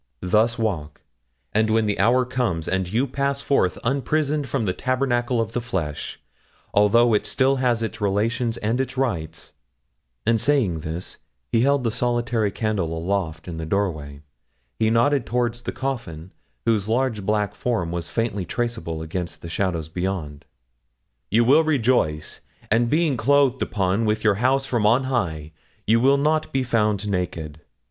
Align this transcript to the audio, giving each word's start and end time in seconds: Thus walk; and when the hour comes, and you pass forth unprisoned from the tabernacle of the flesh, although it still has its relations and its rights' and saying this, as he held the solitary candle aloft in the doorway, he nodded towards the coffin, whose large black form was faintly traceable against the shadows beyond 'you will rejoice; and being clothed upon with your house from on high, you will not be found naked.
Thus 0.23 0.57
walk; 0.57 1.01
and 1.53 1.69
when 1.69 1.85
the 1.85 1.99
hour 1.99 2.25
comes, 2.25 2.67
and 2.67 2.91
you 2.91 3.05
pass 3.05 3.39
forth 3.39 3.77
unprisoned 3.83 4.49
from 4.49 4.65
the 4.65 4.73
tabernacle 4.73 5.39
of 5.39 5.51
the 5.51 5.61
flesh, 5.61 6.19
although 6.73 7.13
it 7.13 7.27
still 7.27 7.57
has 7.57 7.83
its 7.83 8.01
relations 8.01 8.57
and 8.57 8.81
its 8.81 8.97
rights' 8.97 9.53
and 10.25 10.41
saying 10.41 10.79
this, 10.79 11.13
as 11.13 11.17
he 11.51 11.61
held 11.61 11.83
the 11.83 11.91
solitary 11.91 12.49
candle 12.49 12.97
aloft 12.97 13.47
in 13.47 13.57
the 13.57 13.65
doorway, 13.67 14.23
he 14.79 14.89
nodded 14.89 15.23
towards 15.27 15.61
the 15.61 15.71
coffin, 15.71 16.31
whose 16.65 16.89
large 16.89 17.23
black 17.23 17.53
form 17.53 17.91
was 17.91 18.09
faintly 18.09 18.43
traceable 18.43 19.03
against 19.03 19.43
the 19.43 19.49
shadows 19.49 19.87
beyond 19.87 20.45
'you 21.29 21.43
will 21.45 21.63
rejoice; 21.63 22.39
and 22.71 22.89
being 22.89 23.15
clothed 23.15 23.61
upon 23.61 24.05
with 24.05 24.23
your 24.23 24.33
house 24.41 24.65
from 24.65 24.83
on 24.83 25.03
high, 25.03 25.51
you 25.85 25.99
will 25.99 26.17
not 26.17 26.51
be 26.51 26.63
found 26.63 27.07
naked. 27.07 27.61